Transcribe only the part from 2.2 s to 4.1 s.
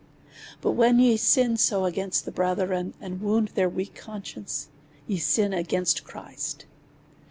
the brethren, and wound their weak